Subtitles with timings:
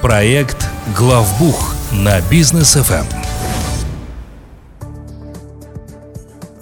[0.00, 0.66] Проект
[0.96, 3.04] «Главбух» на бизнес ФМ.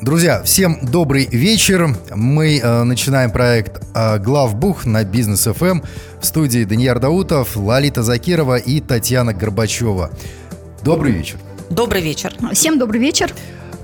[0.03, 1.96] Друзья, всем добрый вечер.
[2.12, 5.82] Мы э, начинаем проект э, «Главбух» на Бизнес ФМ.
[6.21, 10.10] В студии Данияр Даутов, Лалита Закирова и Татьяна Горбачева.
[10.83, 11.38] Добрый вечер.
[11.71, 12.35] Добрый вечер.
[12.53, 13.33] Всем добрый вечер.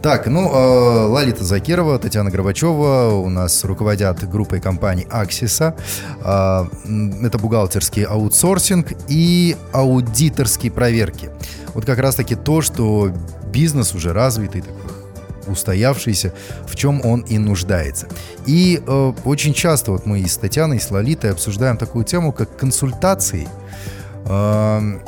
[0.02, 5.76] Так, ну, э, Лалита Закирова, Татьяна Горбачева у нас руководят группой компаний Аксиса.
[6.24, 6.64] Э,
[7.22, 11.30] это бухгалтерский аутсорсинг и аудиторские проверки.
[11.72, 13.12] Вот как раз-таки то, что
[13.52, 14.80] бизнес уже развитый, такой
[15.46, 16.32] устоявшийся,
[16.66, 18.08] в чем он и нуждается.
[18.44, 22.32] И э, очень часто вот мы и с Татьяной, и с Лолитой обсуждаем такую тему,
[22.32, 23.46] как консультации.
[24.26, 24.98] Э,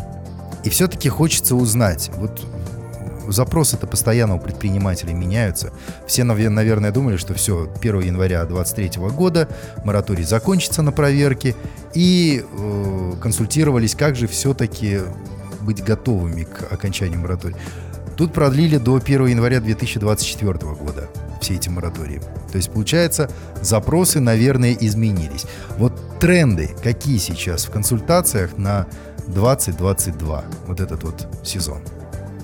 [0.62, 2.40] и все-таки хочется узнать, вот
[3.28, 5.72] запросы-то постоянно у предпринимателей меняются.
[6.06, 9.48] Все, наверное, думали, что все, 1 января 2023 года
[9.84, 11.54] мораторий закончится на проверке,
[11.94, 15.00] и э, консультировались, как же все-таки
[15.60, 17.56] быть готовыми к окончанию моратория.
[18.16, 21.08] Тут продлили до 1 января 2024 года
[21.40, 22.20] все эти моратории.
[22.50, 25.46] То есть, получается, запросы, наверное, изменились.
[25.76, 28.86] Вот тренды какие сейчас в консультациях на
[29.26, 31.80] 2022, вот этот вот сезон?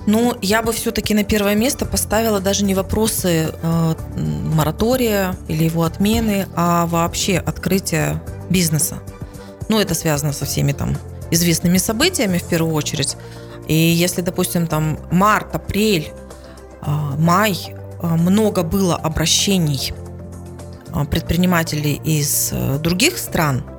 [0.07, 5.83] Ну, я бы все-таки на первое место поставила даже не вопросы э, моратория или его
[5.83, 8.99] отмены, а вообще открытие бизнеса.
[9.69, 10.97] Ну, это связано со всеми там
[11.29, 13.15] известными событиями в первую очередь.
[13.67, 16.11] И если, допустим, там март, апрель,
[16.81, 17.57] э, май,
[18.01, 19.93] э, много было обращений
[20.93, 23.63] э, предпринимателей из э, других стран–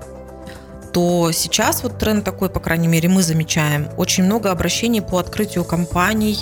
[0.93, 3.89] то сейчас вот тренд такой, по крайней мере, мы замечаем.
[3.97, 6.39] Очень много обращений по открытию компаний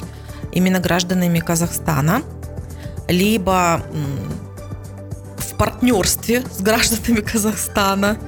[0.53, 2.23] именно гражданами Казахстана,
[3.09, 3.83] либо
[5.39, 8.19] в партнерстве с гражданами Казахстана.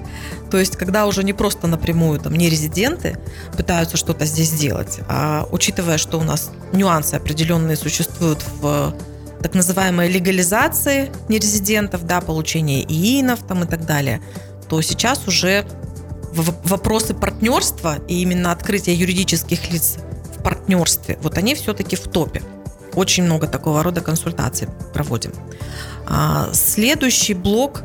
[0.51, 3.17] То есть, когда уже не просто напрямую там не резиденты
[3.57, 8.95] пытаются что-то здесь сделать, а учитывая, что у нас нюансы определенные существуют в
[9.43, 14.21] так называемой легализации нерезидентов, да, получения ИИНов там и так далее,
[14.69, 15.65] то сейчас уже
[16.33, 19.99] вопросы партнерства и именно открытие юридических лиц
[20.37, 22.43] в партнерстве, вот они все-таки в топе.
[22.95, 25.33] Очень много такого рода консультаций проводим.
[26.07, 27.83] А, следующий блок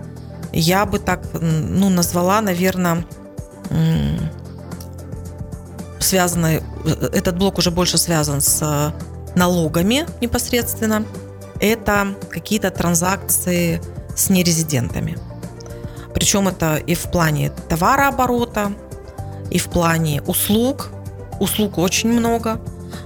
[0.51, 3.05] я бы так ну, назвала, наверное,
[5.99, 6.61] связанный,
[7.13, 8.93] этот блок уже больше связан с
[9.35, 11.05] налогами непосредственно.
[11.59, 13.81] Это какие-то транзакции
[14.15, 15.17] с нерезидентами.
[16.17, 18.73] Причем это и в плане товарооборота,
[19.51, 20.89] и в плане услуг.
[21.39, 22.59] Услуг очень много.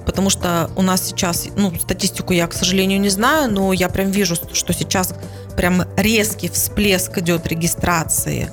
[0.05, 4.11] Потому что у нас сейчас, ну, статистику я, к сожалению, не знаю, но я прям
[4.11, 5.13] вижу, что сейчас
[5.57, 8.49] прям резкий всплеск идет регистрации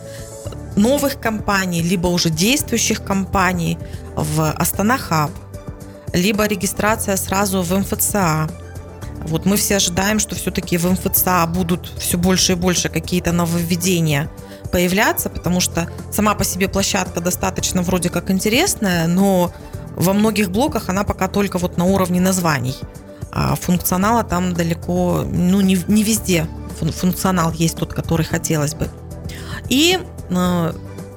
[0.75, 3.79] новых компаний, либо уже действующих компаний
[4.17, 5.31] в Астана Хаб,
[6.13, 8.51] либо регистрация сразу в МФЦА.
[9.23, 14.29] Вот мы все ожидаем, что все-таки в МФЦА будут все больше и больше какие-то нововведения–
[14.71, 19.53] появляться, потому что сама по себе площадка достаточно вроде как интересная, но
[19.97, 22.77] во многих блоках она пока только вот на уровне названий.
[23.33, 26.47] А функционала там далеко, ну не, не везде
[26.83, 28.89] функционал есть тот, который хотелось бы.
[29.69, 29.99] И
[30.31, 30.73] э,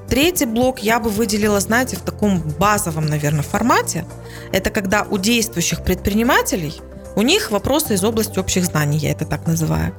[0.10, 4.06] третий блок я бы выделила, знаете, в таком базовом, наверное, формате.
[4.52, 6.82] Это когда у действующих предпринимателей
[7.16, 9.94] у них вопросы из области общих знаний, я это так называю.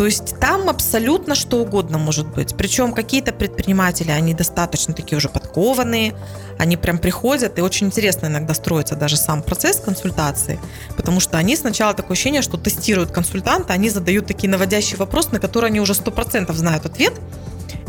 [0.00, 2.56] То есть там абсолютно что угодно может быть.
[2.56, 6.14] Причем какие-то предприниматели, они достаточно такие уже подкованные,
[6.58, 10.58] они прям приходят, и очень интересно иногда строится даже сам процесс консультации,
[10.96, 15.38] потому что они сначала такое ощущение, что тестируют консультанта, они задают такие наводящие вопросы, на
[15.38, 17.12] которые они уже 100% знают ответ,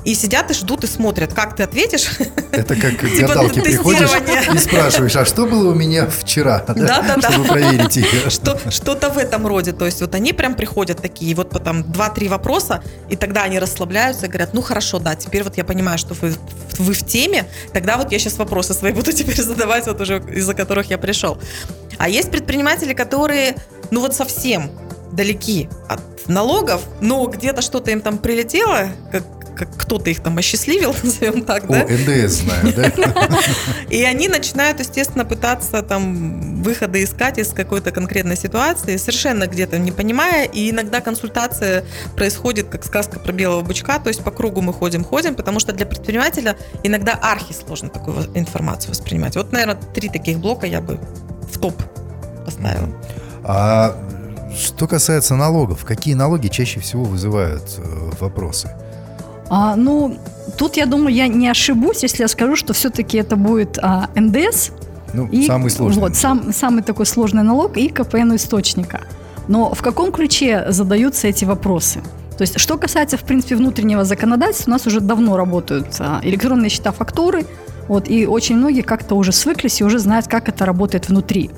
[0.06, 2.10] и сидят и ждут и смотрят, как ты ответишь.
[2.52, 4.10] Это как к типа гадалке приходишь
[4.54, 8.30] и спрашиваешь, а что было у меня вчера, да, да, да, чтобы проверить ее.
[8.30, 9.72] Что, что-то в этом роде.
[9.74, 14.26] То есть вот они прям приходят такие, вот потом два-три вопроса, и тогда они расслабляются
[14.26, 16.34] и говорят, ну хорошо, да, теперь вот я понимаю, что вы,
[16.78, 20.54] вы в теме, тогда вот я сейчас вопросы свои буду теперь задавать, вот уже из-за
[20.54, 21.38] которых я пришел.
[21.98, 23.56] А есть предприниматели, которые,
[23.92, 24.72] ну вот совсем
[25.12, 29.24] далеки от налогов, но где-то что-то им там прилетело, как
[29.66, 31.82] как кто-то их там осчастливил, назовем так, да?
[31.82, 32.92] О, НДС знаю, да?
[33.90, 39.92] И они начинают, естественно, пытаться там выходы искать из какой-то конкретной ситуации, совершенно где-то не
[39.92, 41.84] понимая, и иногда консультация
[42.16, 45.86] происходит как сказка про белого бычка, то есть по кругу мы ходим-ходим, потому что для
[45.86, 49.36] предпринимателя иногда архи сложно такую информацию воспринимать.
[49.36, 51.00] Вот, наверное, три таких блока я бы
[51.52, 51.76] в топ
[52.46, 52.90] поставила.
[53.44, 53.96] А
[54.58, 58.70] что касается налогов, какие налоги чаще всего вызывают э, вопросы?
[59.54, 60.18] А, ну,
[60.58, 64.70] тут я думаю, я не ошибусь, если я скажу, что все-таки это будет а, НДС.
[65.14, 66.02] Ну, и, самый сложный.
[66.02, 69.02] Вот, сам, самый такой сложный налог и КПН источника.
[69.50, 72.00] Но в каком ключе задаются эти вопросы?
[72.38, 76.70] То есть, что касается, в принципе, внутреннего законодательства, у нас уже давно работают а, электронные
[76.70, 77.46] счета фактуры,
[77.90, 81.52] вот, и очень многие как-то уже свыклись и уже знают, как это работает внутри.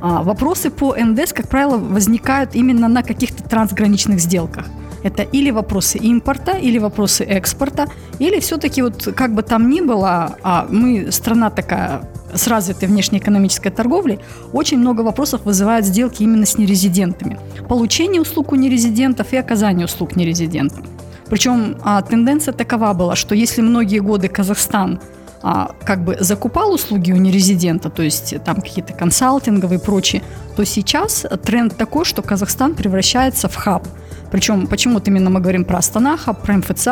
[0.00, 4.66] А, вопросы по НДС, как правило, возникают именно на каких-то трансграничных сделках.
[5.02, 7.86] Это или вопросы импорта, или вопросы экспорта,
[8.18, 12.02] или все-таки вот как бы там ни было, а мы страна такая
[12.34, 14.18] с развитой внешнеэкономической торговлей,
[14.52, 17.38] очень много вопросов вызывают сделки именно с нерезидентами.
[17.68, 20.84] Получение услуг у нерезидентов и оказание услуг нерезидентам.
[21.28, 25.00] Причем а, тенденция такова была, что если многие годы Казахстан
[25.42, 30.22] а, как бы закупал услуги у нерезидента, то есть там какие-то консалтинговые и прочие,
[30.56, 33.86] то сейчас тренд такой, что Казахстан превращается в хаб.
[34.30, 36.88] Причем почему-то именно мы говорим про Астана хаб, про МФЦ.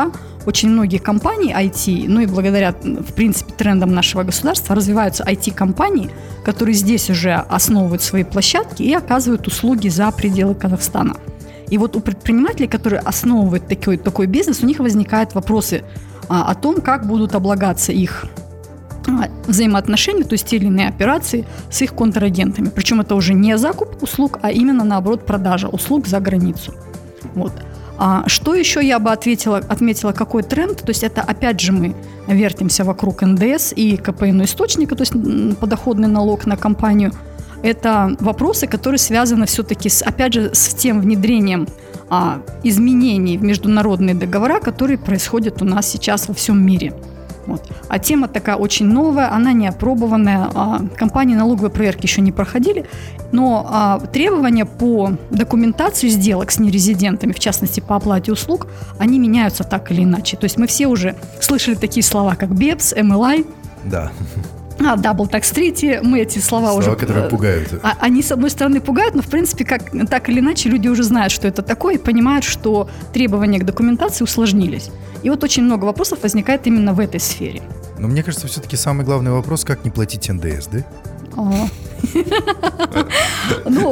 [0.46, 6.10] Очень многие компании IT, ну и благодаря, в принципе, трендам нашего государства, развиваются IT-компании,
[6.44, 11.16] которые здесь уже основывают свои площадки и оказывают услуги за пределы Казахстана.
[11.68, 15.82] И вот у предпринимателей, которые основывают такой, такой бизнес, у них возникают вопросы
[16.28, 18.26] а, о том, как будут облагаться их
[19.08, 22.68] а, взаимоотношения, то есть те или иные операции с их контрагентами.
[22.68, 26.72] Причем это уже не закуп услуг, а именно наоборот продажа услуг за границу.
[27.34, 27.52] Вот.
[27.98, 30.78] А что еще я бы ответила, отметила, какой тренд?
[30.78, 31.94] То есть это опять же мы
[32.26, 35.12] вертимся вокруг НДС и КПН источника, то есть
[35.58, 37.12] подоходный налог на компанию.
[37.62, 41.66] Это вопросы, которые связаны все-таки, с, опять же, с тем внедрением
[42.10, 46.92] а, изменений в международные договора, которые происходят у нас сейчас во всем мире.
[47.46, 47.62] Вот.
[47.88, 50.48] А тема такая очень новая, она не опробованная.
[50.54, 52.86] А, компании налоговой проверки еще не проходили,
[53.32, 58.66] но а, требования по документации сделок с нерезидентами, в частности по оплате услуг,
[58.98, 60.36] они меняются так или иначе.
[60.36, 63.46] То есть мы все уже слышали такие слова, как BEPS, MLI.
[63.84, 64.12] Да.
[64.78, 66.96] А, Double Tax Treaty, мы эти слова, слова уже...
[66.96, 67.80] которые пугают.
[67.82, 71.02] А, они, с одной стороны, пугают, но, в принципе, как, так или иначе, люди уже
[71.02, 74.90] знают, что это такое, и понимают, что требования к документации усложнились.
[75.22, 77.62] И вот очень много вопросов возникает именно в этой сфере.
[77.98, 80.84] Но мне кажется, все-таки самый главный вопрос, как не платить НДС, да?
[81.34, 81.68] Ну,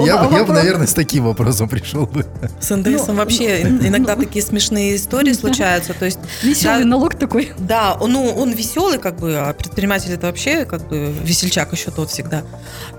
[0.06, 2.26] я, бы, наверное, с таким вопросом пришел бы.
[2.60, 5.94] С НДСом ну, вообще ну, иногда такие смешные истории случаются.
[5.94, 7.52] То есть, веселый налог такой.
[7.58, 12.10] Да, ну он веселый, как бы, а предприниматель это вообще как бы весельчак еще тот
[12.10, 12.42] всегда.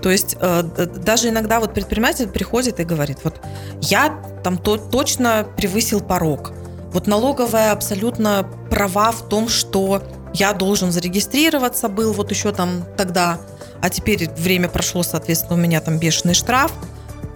[0.02, 3.40] То есть э, даже иногда вот предприниматель приходит и говорит, вот
[3.82, 6.52] я там то, точно превысил порог.
[6.92, 10.02] Вот налоговая абсолютно права в том, что
[10.34, 13.38] я должен зарегистрироваться был вот еще там тогда,
[13.80, 16.72] а теперь время прошло, соответственно, у меня там бешеный штраф.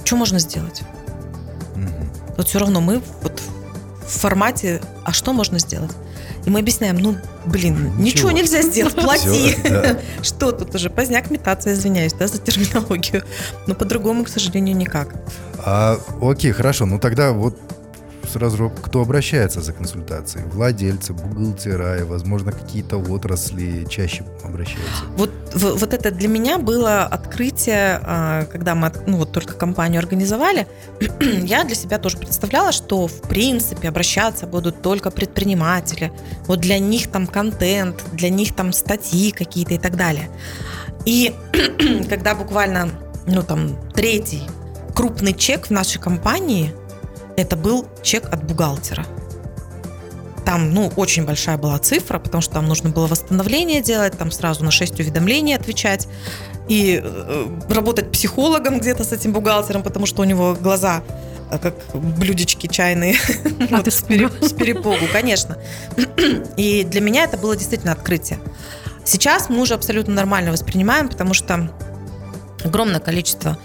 [0.04, 0.82] Что можно сделать?
[1.74, 2.34] Угу.
[2.38, 3.40] Вот все равно мы вот
[4.06, 5.92] в формате, а что можно сделать?
[6.46, 9.56] И мы объясняем, ну, блин, ничего, ничего нельзя сделать, плати.
[10.22, 10.88] Что тут уже?
[10.88, 13.24] Поздняк метаться, извиняюсь, да, за терминологию.
[13.66, 15.14] Но по-другому, к сожалению, никак.
[15.58, 16.86] А, окей, хорошо.
[16.86, 17.58] Ну тогда вот
[18.30, 20.44] сразу кто обращается за консультацией?
[20.46, 25.04] Владельцы, бухгалтера и, возможно, какие-то отрасли чаще обращаются?
[25.16, 30.66] Вот, вот это для меня было открытие, а, когда мы ну, вот только компанию организовали.
[31.20, 36.12] Я для себя тоже представляла, что в принципе обращаться будут только предприниматели.
[36.46, 40.28] Вот для них там контент, для них там статьи какие-то и так далее.
[41.04, 41.34] И
[42.08, 42.90] когда буквально,
[43.26, 44.42] ну там, третий
[45.00, 46.74] крупный чек в нашей компании
[47.40, 49.06] это был чек от бухгалтера.
[50.44, 54.64] Там, ну, очень большая была цифра, потому что там нужно было восстановление делать, там сразу
[54.64, 56.08] на 6 уведомлений отвечать
[56.68, 61.02] и э, работать психологом где-то с этим бухгалтером, потому что у него глаза
[61.50, 63.16] э, как блюдечки чайные.
[63.70, 65.58] А вот, ты с, пере, с перепугу, конечно.
[66.56, 68.40] И для меня это было действительно открытие.
[69.04, 71.70] Сейчас мы уже абсолютно нормально воспринимаем, потому что
[72.64, 73.58] огромное количество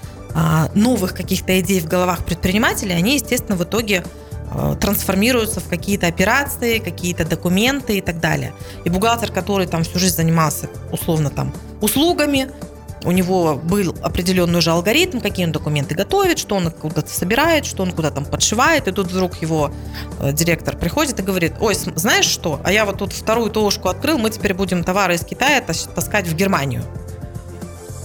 [0.73, 4.03] новых каких-то идей в головах предпринимателей, они, естественно, в итоге
[4.51, 8.53] а, трансформируются в какие-то операции, какие-то документы и так далее.
[8.83, 12.51] И бухгалтер, который там всю жизнь занимался условно там услугами,
[13.03, 17.83] у него был определенный уже алгоритм, какие он документы готовит, что он куда-то собирает, что
[17.83, 19.71] он куда там подшивает, и тут вдруг его
[20.19, 24.17] э, директор приходит и говорит, ой, знаешь что, а я вот тут вторую толушку открыл,
[24.17, 26.83] мы теперь будем товары из Китая таскать в Германию.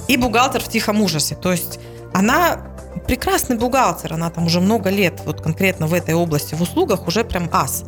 [0.06, 1.34] И бухгалтер в тихом ужасе.
[1.34, 1.78] То есть
[2.12, 2.60] она
[3.06, 7.24] прекрасный бухгалтер, она там уже много лет вот конкретно в этой области в услугах уже
[7.24, 7.84] прям ас.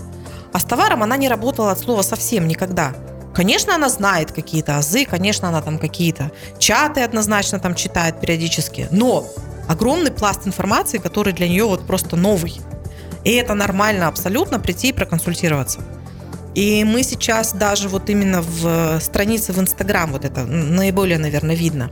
[0.53, 2.95] А с товаром она не работала от слова совсем никогда.
[3.35, 9.27] Конечно, она знает какие-то азы, конечно, она там какие-то чаты однозначно там читает периодически, но
[9.69, 12.61] огромный пласт информации, который для нее вот просто новый.
[13.25, 15.81] И это нормально абсолютно прийти и проконсультироваться.
[16.55, 21.91] И мы сейчас даже вот именно в странице в Инстаграм, вот это наиболее, наверное, видно,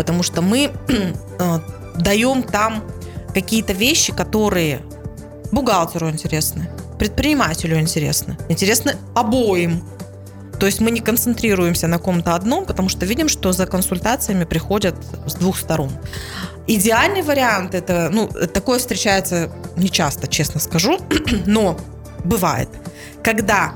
[0.00, 1.58] потому что мы э,
[1.96, 2.82] даем там
[3.34, 4.80] какие-то вещи, которые
[5.52, 9.84] бухгалтеру интересны, предпринимателю интересны, интересны обоим.
[10.58, 14.94] То есть мы не концентрируемся на ком-то одном, потому что видим, что за консультациями приходят
[15.26, 15.90] с двух сторон.
[16.66, 20.98] Идеальный вариант это, ну, такое встречается не часто, честно скажу,
[21.46, 21.78] но
[22.24, 22.70] бывает,
[23.22, 23.74] когда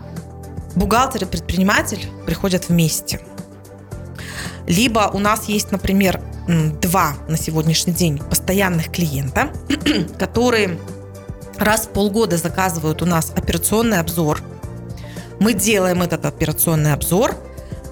[0.75, 3.21] бухгалтер и предприниматель приходят вместе.
[4.67, 6.21] Либо у нас есть, например,
[6.81, 9.51] два на сегодняшний день постоянных клиента,
[10.19, 10.79] которые
[11.59, 14.41] раз в полгода заказывают у нас операционный обзор.
[15.41, 17.35] Мы делаем этот операционный обзор,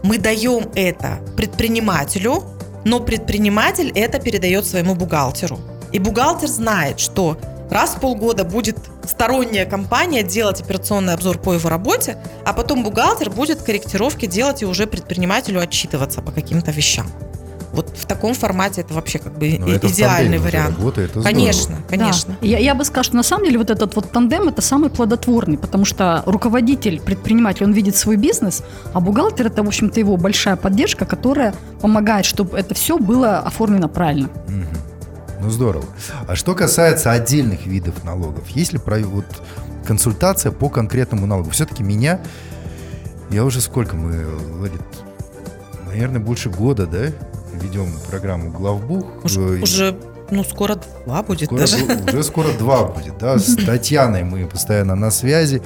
[0.02, 2.44] мы даем это предпринимателю,
[2.84, 5.58] но предприниматель это передает своему бухгалтеру.
[5.92, 7.38] И бухгалтер знает, что
[7.72, 13.30] раз в полгода будет сторонняя компания делать операционный обзор по его работе, а потом бухгалтер
[13.30, 17.06] будет корректировки делать и уже предпринимателю отчитываться по каким-то вещам.
[17.72, 20.76] Вот в таком формате это вообще как бы Но ну, идеальный вариант.
[20.76, 22.36] Работает, это конечно, конечно.
[22.40, 22.46] Да.
[22.46, 25.56] Я, я бы сказала, что на самом деле вот этот вот тандем это самый плодотворный,
[25.56, 28.62] потому что руководитель, предприниматель, он видит свой бизнес,
[28.92, 33.88] а бухгалтер это, в общем-то, его большая поддержка, которая помогает, чтобы это все было оформлено
[33.88, 34.28] правильно.
[34.48, 34.91] Угу.
[35.42, 35.84] Ну здорово.
[36.28, 39.26] А что касается отдельных видов налогов, есть ли вот
[39.86, 41.50] консультация по конкретному налогу?
[41.50, 42.20] Все-таки меня,
[43.30, 44.24] я уже сколько мы,
[44.60, 44.80] Ларит,
[45.86, 47.06] наверное, больше года, да,
[47.54, 49.24] ведем программу Главбух.
[49.24, 49.98] Уже, уже
[50.30, 51.76] ну, скоро два будет скоро, даже.
[51.84, 53.38] Уже скоро два будет, да.
[53.38, 55.60] С Татьяной мы постоянно на связи,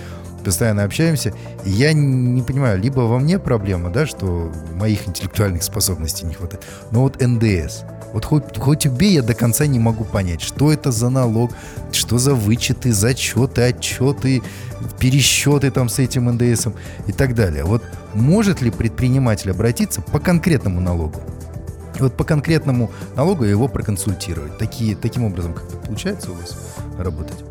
[0.47, 1.35] постоянно общаемся.
[1.65, 6.65] И я не понимаю, либо во мне проблема, да, что моих интеллектуальных способностей не хватает,
[6.93, 10.91] но вот НДС– вот хоть, хоть убей, я до конца не могу понять, что это
[10.91, 11.51] за налог,
[11.93, 14.43] что за вычеты, зачеты, отчеты,
[14.99, 16.75] пересчеты там с этим НДСом
[17.07, 17.65] и так далее.
[17.65, 17.83] Вот
[18.15, 21.21] может ли предприниматель обратиться по конкретному налогу?
[21.99, 24.57] вот по конкретному налогу его проконсультировать.
[24.59, 26.57] Такие, таким образом как-то получается у вас
[26.99, 27.45] работать?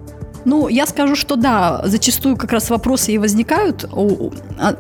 [0.46, 4.76] Ну, я скажу, что да, зачастую как раз вопросы и возникают, у, а,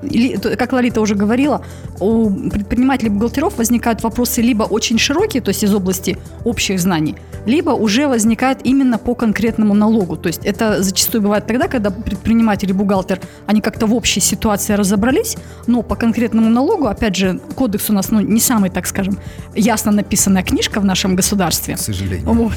[0.55, 1.65] как Ларита уже говорила,
[1.99, 7.71] у предпринимателей бухгалтеров возникают вопросы либо очень широкие, то есть из области общих знаний, либо
[7.71, 10.17] уже возникают именно по конкретному налогу.
[10.17, 14.73] То есть это зачастую бывает тогда, когда предприниматель и бухгалтер, они как-то в общей ситуации
[14.73, 15.35] разобрались,
[15.67, 19.17] но по конкретному налогу, опять же, кодекс у нас ну, не самый, так скажем,
[19.55, 21.75] ясно написанная книжка в нашем государстве.
[21.75, 22.51] К сожалению.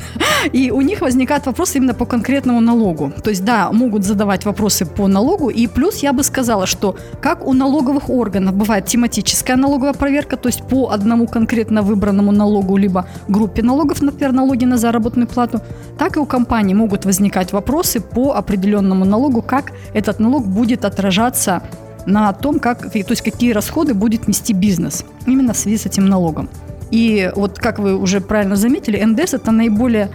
[0.52, 3.12] И у них возникают вопросы именно по конкретному налогу налогу.
[3.22, 5.50] То есть, да, могут задавать вопросы по налогу.
[5.50, 10.48] И плюс я бы сказала, что как у налоговых органов бывает тематическая налоговая проверка, то
[10.48, 15.60] есть по одному конкретно выбранному налогу, либо группе налогов, например, налоги на заработную плату,
[15.98, 21.62] так и у компаний могут возникать вопросы по определенному налогу, как этот налог будет отражаться
[22.06, 26.06] на том, как, то есть какие расходы будет нести бизнес именно в связи с этим
[26.06, 26.48] налогом.
[26.90, 30.08] И вот, как вы уже правильно заметили, НДС– это наиболее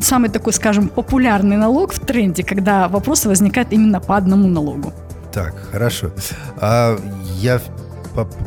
[0.00, 4.92] самый такой, скажем, популярный налог в тренде, когда вопросы возникают именно по одному налогу.
[5.32, 6.10] Так, хорошо.
[6.56, 6.98] А
[7.40, 7.60] я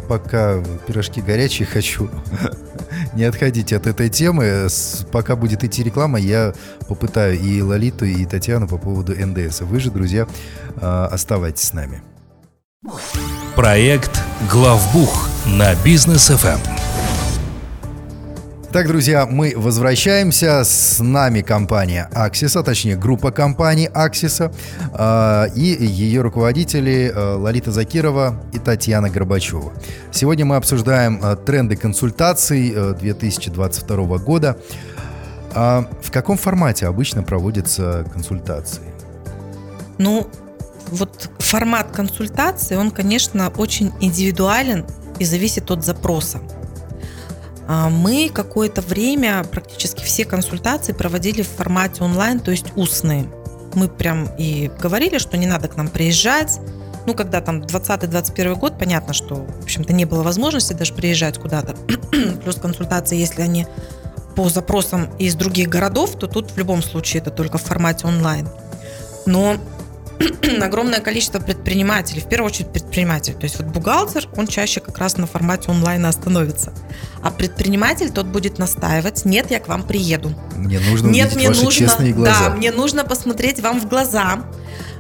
[0.07, 2.09] пока пирожки горячие хочу
[3.13, 4.67] не отходить от этой темы.
[5.12, 6.53] Пока будет идти реклама, я
[6.88, 9.62] попытаю и Лолиту, и Татьяну по поводу НДС.
[9.62, 10.27] Вы же, друзья,
[10.77, 12.01] а, оставайтесь с нами.
[13.55, 16.78] Проект «Главбух» на бизнес FM.
[18.71, 20.63] Так, друзья, мы возвращаемся.
[20.63, 24.51] С нами компания Аксиса, точнее группа компаний Аксиса
[24.93, 29.73] э, и ее руководители э, Лолита Закирова и Татьяна Горбачева.
[30.11, 34.55] Сегодня мы обсуждаем э, тренды консультаций э, 2022 года.
[35.55, 38.83] А в каком формате обычно проводятся консультации?
[39.97, 40.27] Ну,
[40.91, 44.85] вот формат консультации, он, конечно, очень индивидуален
[45.17, 46.39] и зависит от запроса.
[47.71, 53.31] А мы какое-то время практически все консультации проводили в формате онлайн, то есть устные.
[53.75, 56.59] Мы прям и говорили, что не надо к нам приезжать.
[57.05, 61.75] Ну, когда там 20-21 год, понятно, что, в общем-то, не было возможности даже приезжать куда-то.
[62.43, 63.67] Плюс консультации, если они
[64.35, 68.49] по запросам из других городов, то тут в любом случае это только в формате онлайн.
[69.27, 69.57] Но
[70.61, 73.33] огромное количество предпринимателей, в первую очередь предприниматель.
[73.33, 76.73] То есть вот бухгалтер, он чаще как раз на формате онлайна остановится.
[77.21, 80.35] А предприниматель тот будет настаивать, нет, я к вам приеду.
[80.55, 82.49] Мне нужно нет, мне ваши нужно, честные глаза.
[82.49, 84.43] Да, мне нужно посмотреть вам в глаза.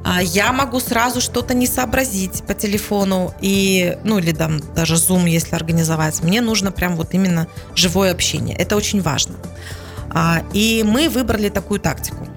[0.03, 5.27] А, я могу сразу что-то не сообразить по телефону и, ну или там даже Zoom,
[5.29, 6.23] если организовать.
[6.23, 8.55] Мне нужно прям вот именно живое общение.
[8.55, 9.35] Это очень важно.
[10.11, 12.27] А, и мы выбрали такую тактику.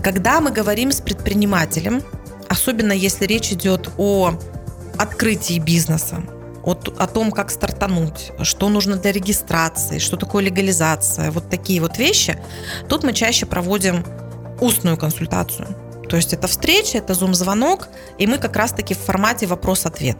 [0.00, 2.02] Когда мы говорим с предпринимателем,
[2.48, 4.34] особенно если речь идет о
[4.98, 6.22] открытии бизнеса,
[6.64, 11.98] о, о том, как стартануть, что нужно для регистрации, что такое легализация, вот такие вот
[11.98, 12.38] вещи,
[12.88, 14.04] тут мы чаще проводим
[14.60, 15.68] устную консультацию.
[16.08, 20.18] То есть это встреча, это зум-звонок, и мы как раз-таки в формате вопрос-ответ.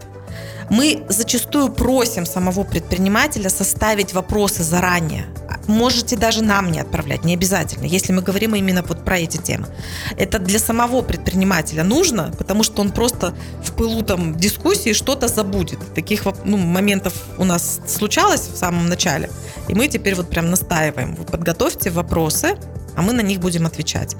[0.71, 5.27] Мы зачастую просим самого предпринимателя составить вопросы заранее.
[5.67, 9.69] Можете даже нам не отправлять, не обязательно, если мы говорим именно вот про эти темы.
[10.17, 15.79] Это для самого предпринимателя нужно, потому что он просто в пылу там дискуссии что-то забудет.
[15.95, 19.31] Таких ну, моментов у нас случалось в самом начале,
[19.69, 21.15] и мы теперь вот прям настаиваем.
[21.15, 22.57] Вы подготовьте вопросы,
[22.97, 24.17] а мы на них будем отвечать.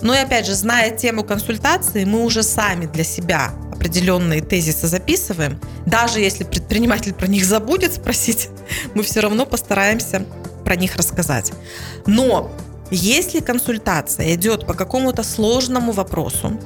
[0.00, 5.60] Но и опять же, зная тему консультации, мы уже сами для себя определенные тезисы записываем.
[5.84, 8.48] Даже если предприниматель про них забудет спросить,
[8.94, 10.24] мы все равно постараемся
[10.66, 11.52] про них рассказать.
[12.06, 12.50] Но
[12.90, 16.60] если консультация идет по какому-то сложному вопросу,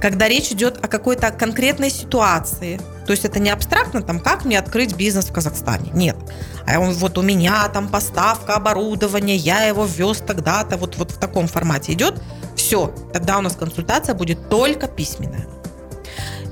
[0.00, 4.58] когда речь идет о какой-то конкретной ситуации, то есть это не абстрактно, там, как мне
[4.58, 5.90] открыть бизнес в Казахстане.
[5.94, 6.16] Нет.
[6.66, 11.46] А вот у меня там поставка оборудования, я его ввез тогда-то, вот, вот в таком
[11.46, 12.20] формате идет.
[12.56, 15.46] Все, тогда у нас консультация будет только письменная.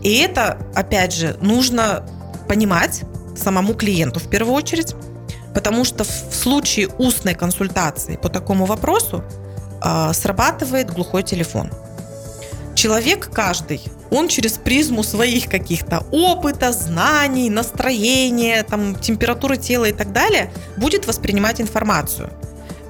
[0.03, 2.07] И это, опять же, нужно
[2.47, 3.03] понимать
[3.37, 4.95] самому клиенту в первую очередь,
[5.55, 9.25] потому что в случае устной консультации по такому вопросу
[9.83, 11.71] э, срабатывает глухой телефон–
[12.85, 13.81] человек каждый,
[14.11, 21.07] он через призму своих каких-то опыта, знаний, настроения, там, температуры тела и так далее будет
[21.07, 22.31] воспринимать информацию.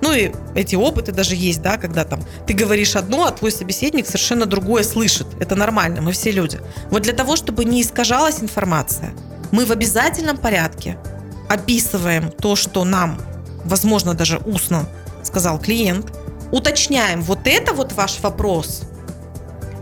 [0.01, 4.07] Ну и эти опыты даже есть, да, когда там ты говоришь одно, а твой собеседник
[4.07, 5.29] совершенно другое слышит.
[5.39, 6.59] Это нормально, мы все люди.
[6.91, 9.13] Вот для того, чтобы не искажалась информация,
[9.53, 10.99] мы в обязательном порядке
[11.49, 13.21] описываем то, что нам,
[13.65, 14.87] возможно, даже устно
[15.23, 16.13] сказал клиент,
[16.53, 18.83] уточняем вот это вот ваш вопрос–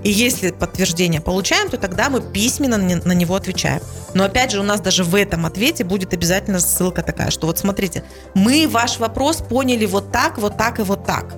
[0.04, 3.81] и если подтверждение получаем, то тогда мы письменно на него отвечаем.
[4.14, 7.59] Но опять же, у нас даже в этом ответе будет обязательно ссылка такая, что вот
[7.59, 8.02] смотрите,
[8.35, 11.37] мы ваш вопрос поняли вот так, вот так и вот так.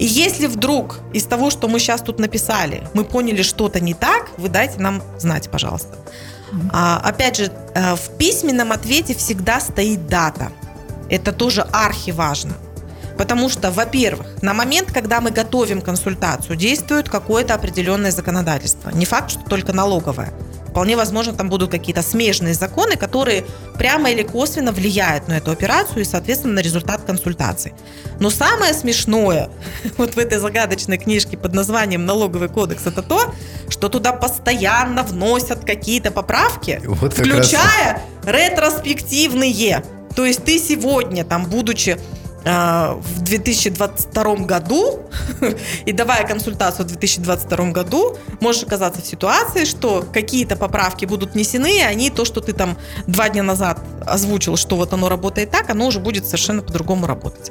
[0.00, 4.30] И если вдруг из того, что мы сейчас тут написали, мы поняли что-то не так,
[4.36, 5.96] вы дайте нам знать, пожалуйста.
[6.72, 10.52] А, опять же, э, в письменном ответе всегда стоит дата.
[11.10, 12.54] Это тоже архиважно.
[13.16, 18.90] Потому что, во-первых, на момент, когда мы готовим консультацию, действует какое-то определенное законодательство.
[18.90, 20.32] Не факт, что только налоговое.
[20.74, 23.44] Вполне возможно, там будут какие-то смежные законы, которые
[23.78, 27.72] прямо или косвенно влияют на эту операцию и, соответственно, на результат консультации.
[28.18, 29.50] Но самое смешное
[29.98, 33.32] вот в этой загадочной книжке под названием «Налоговый кодекс» это то,
[33.68, 38.34] что туда постоянно вносят какие-то поправки, вот включая раз...
[38.34, 39.84] ретроспективные.
[40.16, 42.00] То есть ты сегодня, там, будучи
[42.44, 45.00] в 2022 году
[45.86, 51.78] и давая консультацию в 2022 году, можешь оказаться в ситуации, что какие-то поправки будут внесены,
[51.78, 52.76] и они, то, что ты там
[53.06, 57.50] два дня назад озвучил, что вот оно работает так, оно уже будет совершенно по-другому работать.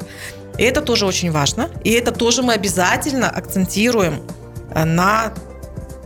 [0.57, 1.69] И это тоже очень важно.
[1.83, 4.21] И это тоже мы обязательно акцентируем
[4.75, 5.33] э, на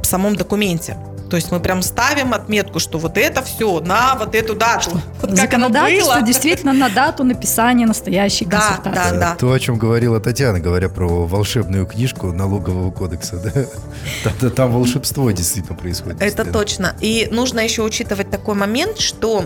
[0.01, 0.97] самом документе.
[1.29, 4.91] То есть мы прям ставим отметку, что вот это все на вот эту дату.
[5.21, 9.11] Вот Законодательство действительно на дату написания настоящей да, консультации.
[9.11, 9.35] Да, да.
[9.35, 13.37] То, о чем говорила Татьяна, говоря про волшебную книжку налогового кодекса.
[13.37, 13.65] Да?
[14.23, 16.21] Там, там волшебство действительно происходит.
[16.21, 16.95] Это точно.
[17.01, 19.45] И нужно еще учитывать такой момент, что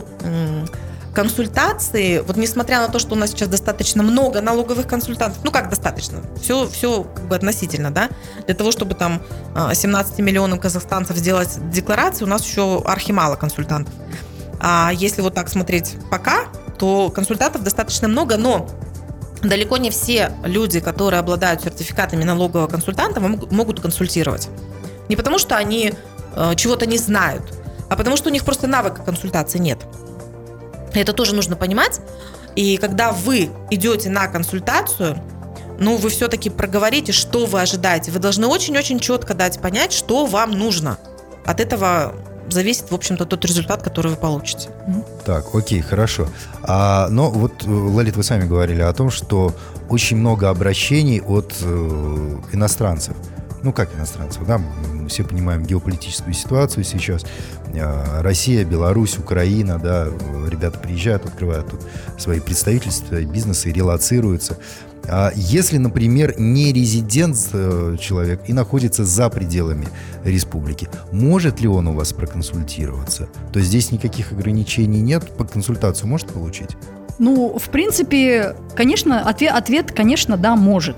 [1.13, 5.69] консультации, вот несмотря на то, что у нас сейчас достаточно много налоговых консультантов, ну как
[5.69, 8.09] достаточно, все, все как бы относительно, да,
[8.45, 9.21] для того, чтобы там
[9.73, 13.93] 17 а, миллионам казахстанцев сделать декларацию, у нас еще архимало консультантов.
[14.59, 16.45] А если вот так смотреть пока,
[16.77, 18.69] то консультантов достаточно много, но
[19.41, 24.49] далеко не все люди, которые обладают сертификатами налогового консультанта, могут консультировать.
[25.09, 25.93] Не потому, что они
[26.35, 27.43] э, чего-то не знают,
[27.89, 29.79] а потому что у них просто навыка консультации нет.
[30.93, 31.99] Это тоже нужно понимать.
[32.55, 35.17] И когда вы идете на консультацию,
[35.79, 38.11] ну, вы все-таки проговорите, что вы ожидаете.
[38.11, 40.97] Вы должны очень-очень четко дать понять, что вам нужно.
[41.45, 42.13] От этого
[42.49, 44.69] зависит, в общем-то, тот результат, который вы получите.
[45.25, 46.27] Так, окей, хорошо.
[46.63, 49.55] А, но вот, э, Лалит, вы сами говорили о том, что
[49.89, 53.15] очень много обращений от э, иностранцев
[53.63, 57.25] ну как иностранцев, да, мы все понимаем геополитическую ситуацию сейчас.
[57.75, 60.07] А, Россия, Беларусь, Украина, да,
[60.47, 61.81] ребята приезжают, открывают тут
[62.17, 64.57] свои представительства, бизнесы, релацируются.
[65.07, 69.87] А если, например, не резидент э, человек и находится за пределами
[70.23, 73.27] республики, может ли он у вас проконсультироваться?
[73.51, 76.77] То есть здесь никаких ограничений нет, по консультацию может получить?
[77.17, 80.97] Ну, в принципе, конечно, ответ, ответ, конечно, да, может.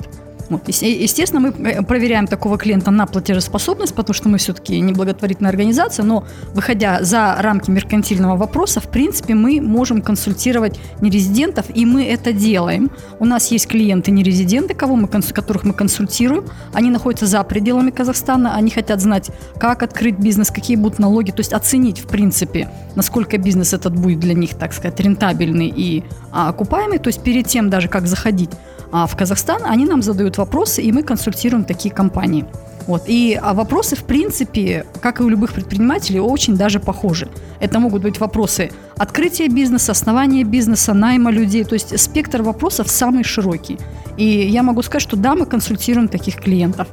[0.53, 0.67] Вот.
[0.67, 6.05] Естественно, мы э, проверяем такого клиента на платежеспособность, потому что мы все-таки не благотворительная организация,
[6.05, 12.33] но выходя за рамки меркантильного вопроса, в принципе, мы можем консультировать нерезидентов, и мы это
[12.33, 12.91] делаем.
[13.19, 16.45] У нас есть клиенты нерезиденты, кого мы, которых мы консультируем.
[16.71, 21.39] Они находятся за пределами Казахстана, они хотят знать, как открыть бизнес, какие будут налоги, то
[21.39, 26.49] есть оценить, в принципе, насколько бизнес этот будет для них, так сказать, рентабельный и а,
[26.49, 26.99] окупаемый.
[26.99, 28.51] То есть перед тем даже, как заходить
[28.93, 32.45] в Казахстан, они нам задают вопросы, и мы консультируем такие компании.
[32.87, 33.03] Вот.
[33.07, 37.27] И а вопросы, в принципе, как и у любых предпринимателей, очень даже похожи.
[37.59, 41.63] Это могут быть вопросы открытия бизнеса, основания бизнеса, найма людей.
[41.63, 43.77] То есть спектр вопросов самый широкий.
[44.17, 46.87] И я могу сказать, что да, мы консультируем таких клиентов.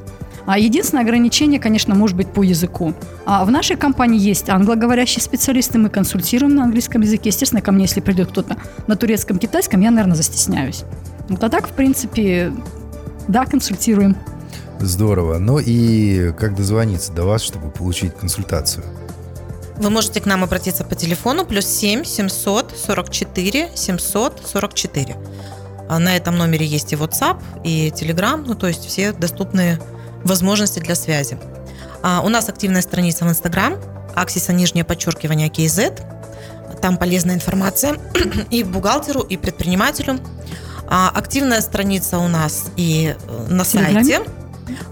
[0.47, 2.95] А единственное ограничение, конечно, может быть по языку.
[3.27, 7.29] А в нашей компании есть англоговорящие специалисты, мы консультируем на английском языке.
[7.29, 10.85] Естественно, ко мне, если придет кто-то на турецком, китайском, я, наверное, застесняюсь.
[11.29, 12.53] Вот, а так, в принципе,
[13.29, 14.17] да, консультируем.
[14.81, 15.39] Здорово.
[15.39, 18.85] Ну и как дозвониться до вас, чтобы получить консультацию?
[19.77, 25.17] Вы можете к нам обратиться по телефону плюс 7 744 744.
[25.89, 29.81] На этом номере есть и WhatsApp, и Telegram, ну то есть все доступные
[30.25, 31.39] возможности для связи.
[32.03, 33.77] А, у нас активная страница в Instagram,
[34.15, 36.81] Аксиса нижнее подчеркивание KZ.
[36.81, 37.97] Там полезная информация
[38.51, 40.19] и бухгалтеру, и предпринимателю.
[40.89, 44.23] А, активная страница у нас и э, на сайте.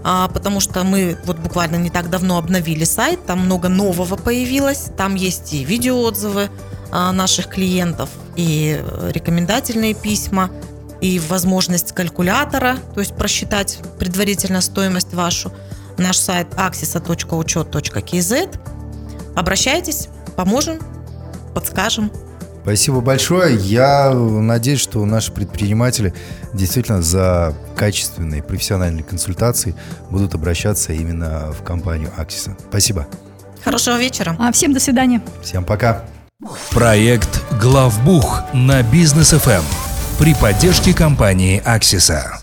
[0.03, 4.87] А, потому что мы вот буквально не так давно обновили сайт, там много нового появилось,
[4.97, 6.49] там есть и видеоотзывы
[6.91, 10.49] наших клиентов, и э, рекомендательные письма,
[11.01, 15.51] и возможность калькулятора, то есть просчитать предварительно стоимость вашу.
[15.97, 18.59] Наш сайт axisa.учет.kz.
[19.35, 20.79] Обращайтесь, поможем,
[21.53, 22.11] подскажем.
[22.61, 23.57] Спасибо большое.
[23.57, 26.13] Я надеюсь, что наши предприниматели
[26.53, 29.75] действительно за качественные профессиональные консультации
[30.09, 32.55] будут обращаться именно в компанию Аксиса.
[32.69, 33.07] Спасибо.
[33.63, 34.35] Хорошего вечера.
[34.39, 35.21] А всем до свидания.
[35.41, 36.05] Всем пока.
[36.71, 39.88] Проект «Главбух» на бизнес ФМ
[40.19, 42.38] при поддержке компании «Аксиса».